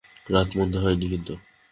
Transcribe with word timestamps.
রাত 0.27 0.49
মন্দ 0.57 0.73
হয় 0.83 0.95
নি 0.95 1.07
কিন্তু। 1.09 1.33